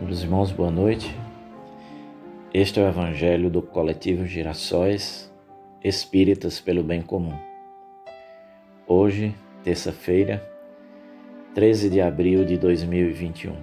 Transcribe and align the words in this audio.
Meus 0.00 0.22
irmãos, 0.22 0.50
boa 0.50 0.70
noite. 0.70 1.14
Este 2.54 2.80
é 2.80 2.82
o 2.82 2.88
Evangelho 2.88 3.50
do 3.50 3.60
Coletivo 3.60 4.24
Girassóis 4.24 5.30
Espíritas 5.84 6.58
pelo 6.58 6.82
Bem 6.82 7.02
Comum. 7.02 7.38
Hoje, 8.86 9.34
terça-feira, 9.62 10.42
13 11.54 11.90
de 11.90 12.00
abril 12.00 12.46
de 12.46 12.56
2021. 12.56 13.54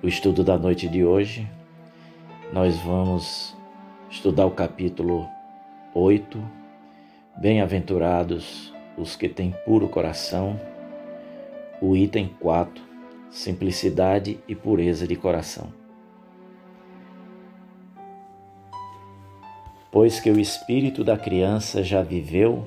O 0.00 0.06
estudo 0.06 0.44
da 0.44 0.56
noite 0.56 0.86
de 0.86 1.04
hoje, 1.04 1.44
nós 2.52 2.78
vamos 2.78 3.56
estudar 4.08 4.46
o 4.46 4.52
capítulo 4.52 5.28
8, 5.92 6.40
Bem-aventurados 7.38 8.72
os 8.96 9.16
que 9.16 9.28
têm 9.28 9.52
puro 9.64 9.88
coração, 9.88 10.60
o 11.80 11.96
item 11.96 12.30
4, 12.38 12.91
simplicidade 13.32 14.38
e 14.46 14.54
pureza 14.54 15.06
de 15.06 15.16
coração. 15.16 15.72
Pois 19.90 20.20
que 20.20 20.30
o 20.30 20.38
espírito 20.38 21.02
da 21.02 21.16
criança 21.16 21.82
já 21.82 22.02
viveu, 22.02 22.66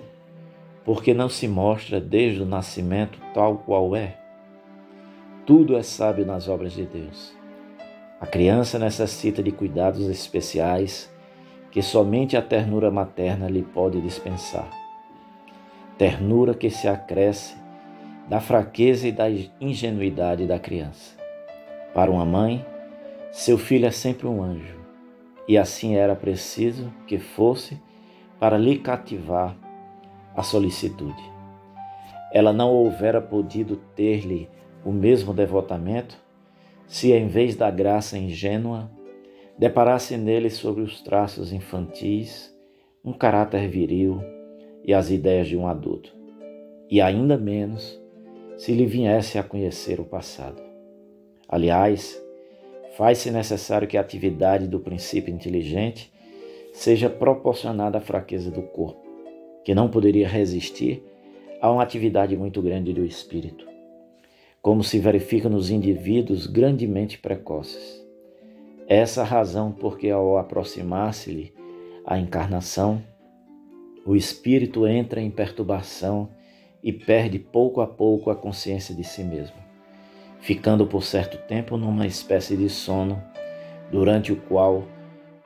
porque 0.84 1.14
não 1.14 1.30
se 1.30 1.48
mostra 1.48 2.02
desde 2.02 2.42
o 2.42 2.46
nascimento 2.46 3.20
tal 3.34 3.60
qual 3.60 3.96
é. 3.96 4.18
Tudo 5.46 5.78
é 5.78 5.84
sábio 5.84 6.26
nas 6.26 6.48
obras 6.48 6.74
de 6.74 6.86
Deus. 6.86 7.34
A 8.20 8.26
criança 8.26 8.80
necessita 8.80 9.44
de 9.44 9.52
cuidados 9.52 10.08
especiais 10.10 11.14
que 11.70 11.82
somente 11.82 12.36
a 12.36 12.42
ternura 12.42 12.90
materna 12.90 13.48
lhe 13.48 13.62
pode 13.62 14.02
dispensar. 14.02 14.70
Ternura 15.98 16.56
que 16.56 16.70
se 16.70 16.88
acresce 16.88 17.56
da 18.28 18.40
fraqueza 18.40 19.08
e 19.08 19.12
da 19.12 19.26
ingenuidade 19.60 20.48
da 20.48 20.58
criança. 20.58 21.16
Para 21.94 22.12
uma 22.12 22.26
mãe, 22.26 22.66
seu 23.32 23.58
filho 23.58 23.86
é 23.86 23.92
sempre 23.92 24.28
um 24.28 24.42
anjo, 24.42 24.80
e 25.48 25.58
assim 25.58 25.96
era 25.96 26.16
preciso 26.16 26.92
que 27.06 27.20
fosse 27.20 27.80
para 28.40 28.58
lhe 28.58 28.80
cativar 28.80 29.56
a 30.36 30.44
solicitude. 30.44 31.24
Ela 32.34 32.52
não 32.52 32.72
houvera 32.72 33.22
podido 33.22 33.78
ter-lhe 33.96 34.50
o 34.84 34.92
mesmo 34.92 35.34
devotamento 35.34 36.18
se, 36.88 37.14
em 37.14 37.28
vez 37.28 37.56
da 37.56 37.72
graça 37.72 38.18
ingênua, 38.18 38.92
deparasse 39.58 40.18
nele 40.18 40.50
sobre 40.50 40.82
os 40.82 41.02
traços 41.02 41.54
infantis 41.54 42.54
um 43.04 43.14
caráter 43.14 43.70
viril 43.70 44.22
e 44.84 44.94
as 44.94 45.10
ideias 45.12 45.48
de 45.48 45.56
um 45.56 45.68
adulto, 45.68 46.16
e 46.90 47.00
ainda 47.02 47.38
menos 47.38 48.00
se 48.58 48.74
lhe 48.74 48.86
viesse 48.86 49.38
a 49.38 49.44
conhecer 49.44 50.00
o 50.00 50.06
passado. 50.06 50.62
Aliás, 51.48 52.22
faz-se 52.98 53.30
necessário 53.30 53.88
que 53.88 53.98
a 53.98 54.02
atividade 54.02 54.68
do 54.68 54.80
princípio 54.80 55.34
inteligente 55.34 56.12
seja 56.74 57.10
proporcionada 57.10 57.98
à 57.98 58.02
fraqueza 58.02 58.50
do 58.52 58.62
corpo, 58.62 59.02
que 59.64 59.76
não 59.76 59.90
poderia 59.90 60.28
resistir 60.28 61.04
a 61.62 61.72
uma 61.72 61.84
atividade 61.84 62.36
muito 62.36 62.62
grande 62.62 62.94
do 62.94 63.06
espírito, 63.06 63.68
como 64.62 64.84
se 64.84 65.00
verifica 65.00 65.48
nos 65.48 65.70
indivíduos 65.70 66.48
grandemente 66.48 67.18
precoces. 67.18 68.04
Essa 68.88 69.24
razão 69.24 69.72
porque, 69.72 70.10
ao 70.10 70.38
aproximar-se-lhe 70.38 71.54
a 72.06 72.20
encarnação, 72.20 73.02
o 74.06 74.16
espírito 74.16 74.86
entra 74.86 75.20
em 75.20 75.32
perturbação 75.32 76.30
e 76.86 76.94
perde 76.94 77.40
pouco 77.40 77.82
a 77.82 77.88
pouco 77.88 78.30
a 78.30 78.36
consciência 78.36 78.94
de 78.94 79.04
si 79.04 79.24
mesmo, 79.24 79.58
ficando 80.40 80.86
por 80.86 81.02
certo 81.02 81.36
tempo 81.48 81.78
numa 81.78 82.06
espécie 82.06 82.56
de 82.56 82.70
sono, 82.70 83.20
durante 83.92 84.32
o 84.32 84.36
qual 84.36 84.84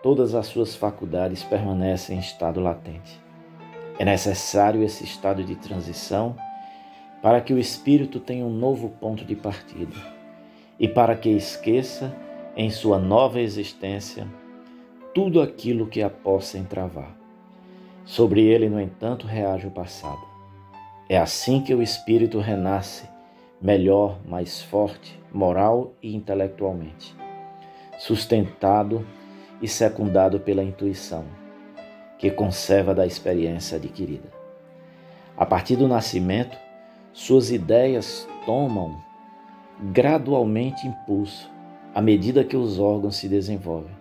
todas 0.03 0.35
as 0.35 0.47
suas 0.47 0.75
faculdades 0.75 1.41
permanecem 1.41 2.17
em 2.17 2.19
estado 2.19 2.59
latente. 2.59 3.17
É 3.97 4.03
necessário 4.03 4.83
esse 4.83 5.05
estado 5.05 5.41
de 5.41 5.55
transição 5.55 6.35
para 7.21 7.39
que 7.39 7.53
o 7.53 7.57
espírito 7.57 8.19
tenha 8.19 8.45
um 8.45 8.53
novo 8.53 8.89
ponto 8.89 9.23
de 9.23 9.35
partida 9.35 9.95
e 10.77 10.89
para 10.89 11.15
que 11.15 11.29
esqueça, 11.29 12.13
em 12.55 12.69
sua 12.69 12.99
nova 12.99 13.39
existência, 13.39 14.27
tudo 15.13 15.41
aquilo 15.41 15.87
que 15.87 16.01
a 16.01 16.09
possa 16.09 16.57
entravar. 16.57 17.15
Sobre 18.03 18.41
ele, 18.43 18.67
no 18.67 18.81
entanto, 18.81 19.25
reage 19.25 19.67
o 19.67 19.71
passado. 19.71 20.28
É 21.11 21.17
assim 21.17 21.59
que 21.59 21.73
o 21.73 21.81
espírito 21.81 22.37
renasce, 22.37 23.09
melhor, 23.59 24.19
mais 24.27 24.61
forte, 24.61 25.19
moral 25.33 25.95
e 26.03 26.15
intelectualmente, 26.15 27.15
sustentado 27.97 29.03
e 29.59 29.67
secundado 29.67 30.39
pela 30.39 30.63
intuição, 30.63 31.25
que 32.19 32.29
conserva 32.29 32.93
da 32.93 33.07
experiência 33.07 33.77
adquirida. 33.77 34.31
A 35.35 35.47
partir 35.47 35.75
do 35.75 35.87
nascimento, 35.87 36.55
suas 37.11 37.49
ideias 37.49 38.27
tomam 38.45 39.01
gradualmente 39.91 40.85
impulso 40.85 41.49
à 41.95 42.03
medida 42.03 42.43
que 42.43 42.55
os 42.55 42.77
órgãos 42.77 43.15
se 43.15 43.27
desenvolvem. 43.27 43.97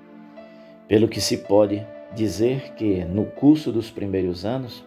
Pelo 0.87 1.09
que 1.09 1.23
se 1.23 1.39
pode 1.39 1.87
dizer 2.15 2.75
que, 2.75 3.03
no 3.07 3.25
curso 3.25 3.73
dos 3.73 3.91
primeiros 3.91 4.45
anos, 4.45 4.87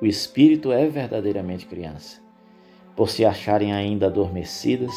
o 0.00 0.06
espírito 0.06 0.72
é 0.72 0.88
verdadeiramente 0.88 1.66
criança, 1.66 2.22
por 2.96 3.10
se 3.10 3.24
acharem 3.24 3.72
ainda 3.72 4.06
adormecidas 4.06 4.92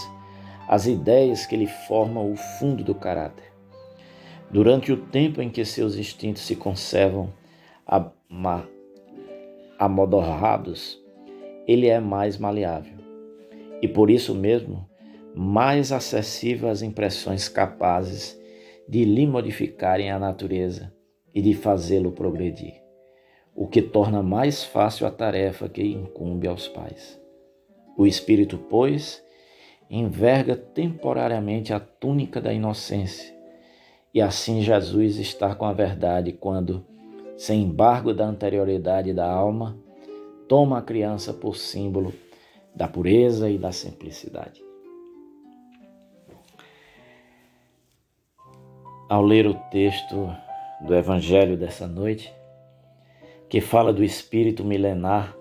as 0.67 0.87
ideias 0.87 1.45
que 1.45 1.57
lhe 1.57 1.67
formam 1.67 2.31
o 2.31 2.35
fundo 2.35 2.83
do 2.83 2.95
caráter. 2.95 3.51
Durante 4.49 4.91
o 4.93 4.97
tempo 4.97 5.41
em 5.41 5.49
que 5.49 5.65
seus 5.65 5.97
instintos 5.97 6.43
se 6.43 6.55
conservam 6.55 7.33
amodorrados, 9.77 11.01
ele 11.67 11.87
é 11.87 11.99
mais 11.99 12.37
maleável. 12.37 12.97
E 13.81 13.87
por 13.87 14.09
isso 14.09 14.33
mesmo 14.33 14.87
mais 15.35 15.91
acessível 15.91 16.69
às 16.69 16.81
impressões 16.81 17.49
capazes 17.49 18.39
de 18.87 19.03
lhe 19.03 19.27
modificarem 19.27 20.11
a 20.11 20.19
natureza 20.19 20.93
e 21.33 21.41
de 21.41 21.53
fazê-lo 21.53 22.11
progredir 22.11 22.82
o 23.55 23.67
que 23.67 23.81
torna 23.81 24.23
mais 24.23 24.63
fácil 24.63 25.05
a 25.05 25.11
tarefa 25.11 25.69
que 25.69 25.83
incumbe 25.83 26.47
aos 26.47 26.67
pais. 26.67 27.19
O 27.95 28.07
Espírito, 28.07 28.57
pois, 28.57 29.23
enverga 29.89 30.55
temporariamente 30.55 31.73
a 31.73 31.79
túnica 31.79 32.41
da 32.41 32.51
inocência, 32.51 33.33
e 34.13 34.21
assim 34.21 34.61
Jesus 34.61 35.17
está 35.17 35.53
com 35.53 35.65
a 35.65 35.73
verdade 35.73 36.31
quando, 36.31 36.85
sem 37.37 37.61
embargo 37.61 38.13
da 38.13 38.25
anterioridade 38.25 39.13
da 39.13 39.29
alma, 39.29 39.77
toma 40.47 40.79
a 40.79 40.81
criança 40.81 41.33
por 41.33 41.55
símbolo 41.55 42.13
da 42.75 42.87
pureza 42.87 43.49
e 43.49 43.57
da 43.57 43.71
simplicidade. 43.71 44.63
Ao 49.09 49.21
ler 49.21 49.45
o 49.45 49.53
texto 49.69 50.35
do 50.81 50.95
Evangelho 50.95 51.55
dessa 51.55 51.87
noite, 51.87 52.33
que 53.53 53.61
fala 53.61 53.93
do 53.93 54.03
espírito 54.03 54.65
milenar 54.65 55.37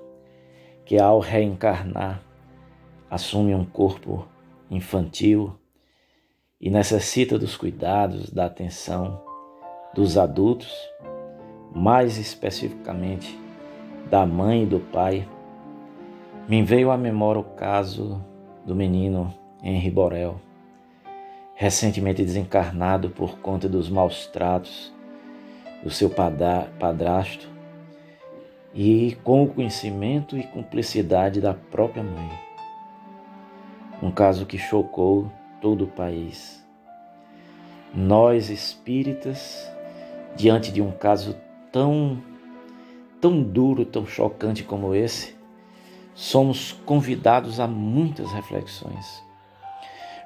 que, 0.85 1.01
ao 1.01 1.19
reencarnar, 1.19 2.23
assume 3.09 3.55
um 3.55 3.65
corpo 3.65 4.29
infantil 4.71 5.59
e 6.61 6.69
necessita 6.69 7.39
dos 7.39 7.57
cuidados, 7.57 8.29
da 8.29 8.45
atenção 8.45 9.19
dos 9.95 10.19
adultos, 10.19 10.71
mais 11.75 12.19
especificamente 12.19 13.35
da 14.11 14.27
mãe 14.27 14.65
e 14.65 14.67
do 14.67 14.79
pai. 14.79 15.27
Me 16.47 16.63
veio 16.63 16.91
à 16.91 16.99
memória 16.99 17.41
o 17.41 17.45
caso 17.45 18.23
do 18.67 18.75
menino 18.75 19.33
Henri 19.63 19.91
Borel, 19.91 20.39
recentemente 21.55 22.23
desencarnado 22.23 23.09
por 23.09 23.39
conta 23.39 23.71
dos 23.71 23.89
maus 23.89 24.27
tratos 24.27 24.93
do 25.83 25.89
seu 25.89 26.11
padrasto 26.11 27.52
e 28.75 29.17
com 29.23 29.45
o 29.45 29.49
conhecimento 29.49 30.37
e 30.37 30.43
cumplicidade 30.45 31.41
da 31.41 31.53
própria 31.53 32.03
mãe. 32.03 32.31
Um 34.03 34.11
caso 34.11 34.47
que 34.47 34.59
chocou 34.59 35.31
todo 35.61 35.85
o 35.85 35.89
país. 35.89 36.65
Nós 37.95 38.51
espíritas, 38.51 39.71
diante 40.35 40.73
de 40.73 40.81
um 40.81 40.91
caso 40.91 41.37
tão 41.71 42.23
tão 43.21 43.41
duro, 43.41 43.85
tão 43.85 44.05
chocante 44.05 44.65
como 44.65 44.97
esse, 44.97 45.37
somos 46.13 46.73
convidados 46.73 47.61
a 47.61 47.69
muitas 47.69 48.33
reflexões. 48.33 49.23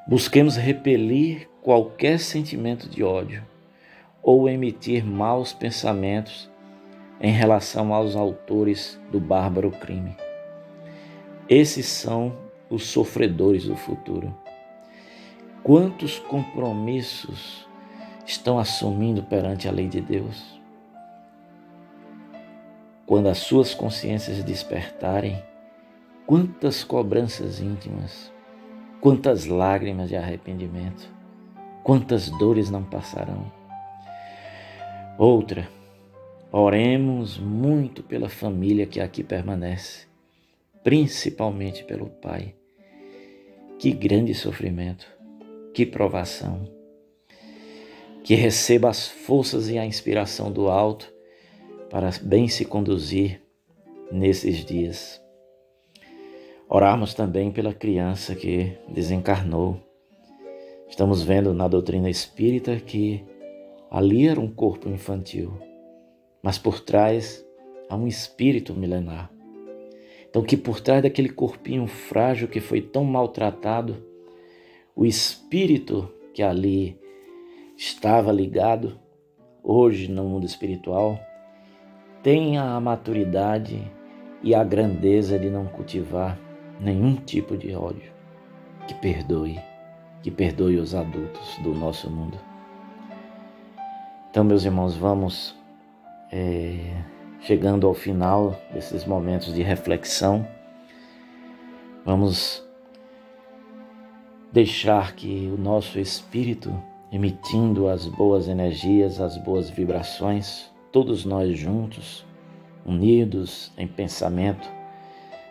Busquemos 0.09 0.57
repelir 0.57 1.47
qualquer 1.61 2.19
sentimento 2.19 2.89
de 2.89 3.05
ódio 3.05 3.45
ou 4.23 4.49
emitir 4.49 5.05
maus 5.05 5.53
pensamentos 5.53 6.51
em 7.21 7.33
relação 7.33 7.95
aos 7.95 8.15
autores 8.15 9.01
do 9.11 9.19
bárbaro 9.19 9.71
crime. 9.71 10.17
Esses 11.49 11.87
são 11.87 12.37
os 12.69 12.87
sofredores 12.87 13.65
do 13.65 13.77
futuro. 13.77 14.35
Quantos 15.63 16.19
compromissos 16.19 17.67
estão 18.27 18.59
assumindo 18.59 19.23
perante 19.23 19.69
a 19.69 19.73
lei 19.73 19.89
de 19.89 20.01
Deus? 20.01 20.61
Quando 23.07 23.29
as 23.29 23.39
suas 23.39 23.73
consciências 23.73 24.43
despertarem, 24.43 25.43
quantas 26.27 26.83
cobranças 26.83 27.61
íntimas, 27.61 28.33
quantas 29.01 29.47
lágrimas 29.47 30.09
de 30.09 30.17
arrependimento, 30.17 31.09
quantas 31.85 32.29
dores 32.31 32.69
não 32.69 32.83
passarão. 32.83 33.51
Outra, 35.17 35.69
oremos 36.59 37.39
muito 37.39 38.03
pela 38.03 38.31
família 38.31 38.87
que 38.87 38.99
aqui 38.99 39.23
permanece, 39.23 40.07
principalmente 40.83 41.85
pelo 41.85 42.07
pai. 42.09 42.55
Que 43.79 43.93
grande 43.93 44.33
sofrimento, 44.33 45.07
que 45.75 45.85
provação. 45.85 46.67
Que 48.25 48.35
receba 48.35 48.89
as 48.89 49.07
forças 49.07 49.69
e 49.69 49.77
a 49.77 49.85
inspiração 49.85 50.51
do 50.51 50.69
alto 50.69 51.13
para 51.91 52.11
bem 52.23 52.49
se 52.49 52.65
conduzir 52.65 53.43
nesses 54.11 54.65
dias. 54.65 55.23
Orarmos 56.69 57.13
também 57.13 57.53
pela 57.53 57.75
criança 57.75 58.35
que 58.35 58.73
desencarnou. 58.89 59.79
Estamos 60.89 61.23
vendo 61.23 61.53
na 61.53 61.69
doutrina 61.69 62.09
espírita 62.09 62.77
que 62.81 63.23
ali 63.91 64.27
era 64.27 64.41
um 64.41 64.51
corpo 64.51 64.89
infantil, 64.89 65.53
mas 66.43 66.59
por 66.59 66.81
trás 66.81 67.45
há 67.89 67.97
um 67.97 68.07
espírito 68.07 68.75
milenar. 68.75 69.31
Então, 70.29 70.43
que 70.43 70.57
por 70.57 70.81
trás 70.81 71.03
daquele 71.03 71.29
corpinho 71.29 71.87
frágil 71.87 72.49
que 72.49 72.61
foi 72.61 72.81
tão 72.83 73.05
maltratado, 73.05 74.05
o 74.95 75.07
espírito 75.07 76.13
que 76.35 76.43
ali 76.43 76.99
estava 77.77 78.31
ligado, 78.33 78.99
hoje 79.63 80.11
no 80.11 80.25
mundo 80.25 80.47
espiritual, 80.47 81.19
tenha 82.23 82.63
a 82.63 82.81
maturidade 82.81 83.81
e 84.43 84.55
a 84.55 84.63
grandeza 84.63 85.39
de 85.39 85.49
não 85.49 85.67
cultivar 85.67 86.39
nenhum 86.81 87.17
tipo 87.17 87.57
de 87.57 87.75
ódio. 87.75 88.13
Que 88.87 88.95
perdoe, 88.95 89.59
que 90.23 90.31
perdoe 90.31 90.77
os 90.77 90.95
adultos 90.95 91.57
do 91.59 91.75
nosso 91.75 92.11
mundo. 92.11 92.39
Então, 94.31 94.45
meus 94.45 94.65
irmãos, 94.65 94.95
vamos 94.97 95.57
é, 96.33 97.03
chegando 97.41 97.87
ao 97.87 97.95
final 97.95 98.61
desses 98.73 99.05
momentos 99.05 99.55
de 99.55 99.63
reflexão. 99.63 100.47
Vamos 102.05 102.65
deixar 104.53 105.15
que 105.15 105.53
o 105.53 105.61
nosso 105.61 105.99
espírito, 105.99 106.73
emitindo 107.13 107.89
as 107.89 108.07
boas 108.07 108.49
energias, 108.49 109.21
as 109.21 109.37
boas 109.37 109.69
vibrações, 109.69 110.71
todos 110.93 111.25
nós 111.25 111.59
juntos, 111.59 112.25
unidos 112.85 113.73
em 113.77 113.87
pensamento, 113.87 114.69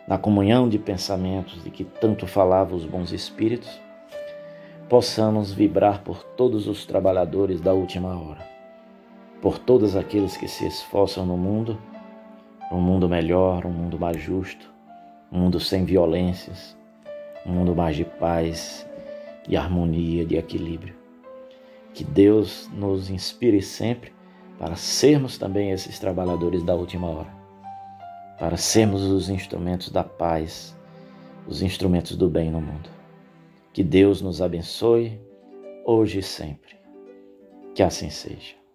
na 0.08 0.16
comunhão 0.16 0.68
de 0.68 0.78
pensamentos 0.78 1.62
de 1.62 1.70
que 1.70 1.84
tanto 1.84 2.26
falavam 2.26 2.76
os 2.76 2.84
bons 2.84 3.12
espíritos, 3.12 3.80
possamos 4.88 5.52
vibrar 5.52 6.02
por 6.02 6.22
todos 6.22 6.68
os 6.68 6.86
trabalhadores 6.86 7.60
da 7.60 7.72
última 7.72 8.16
hora, 8.20 8.46
por 9.40 9.58
todos 9.58 9.96
aqueles 9.96 10.36
que 10.36 10.48
se 10.48 10.66
esforçam 10.66 11.26
no 11.26 11.36
mundo, 11.36 11.78
um 12.70 12.80
mundo 12.80 13.08
melhor, 13.08 13.64
um 13.66 13.70
mundo 13.70 13.98
mais 13.98 14.20
justo, 14.20 14.72
um 15.30 15.38
mundo 15.38 15.60
sem 15.60 15.84
violências, 15.84 16.76
um 17.44 17.52
mundo 17.52 17.74
mais 17.74 17.96
de 17.96 18.04
paz, 18.04 18.88
de 19.46 19.56
harmonia, 19.56 20.24
de 20.24 20.36
equilíbrio. 20.36 20.94
Que 21.94 22.04
Deus 22.04 22.68
nos 22.72 23.08
inspire 23.08 23.62
sempre 23.62 24.12
para 24.58 24.74
sermos 24.74 25.38
também 25.38 25.70
esses 25.70 25.98
trabalhadores 25.98 26.62
da 26.62 26.74
última 26.74 27.08
hora, 27.08 27.34
para 28.38 28.56
sermos 28.56 29.02
os 29.02 29.28
instrumentos 29.28 29.90
da 29.90 30.02
paz, 30.02 30.76
os 31.46 31.62
instrumentos 31.62 32.16
do 32.16 32.28
bem 32.28 32.50
no 32.50 32.60
mundo. 32.60 32.90
Que 33.72 33.84
Deus 33.84 34.20
nos 34.20 34.40
abençoe 34.40 35.20
hoje 35.84 36.18
e 36.18 36.22
sempre. 36.22 36.76
Que 37.74 37.82
assim 37.82 38.10
seja. 38.10 38.65